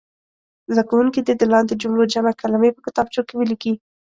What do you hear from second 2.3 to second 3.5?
کلمې په کتابچو کې